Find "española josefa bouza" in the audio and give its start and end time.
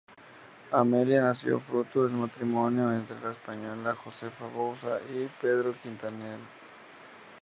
3.33-4.99